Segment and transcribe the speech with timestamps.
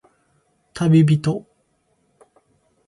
[0.73, 1.45] たびびと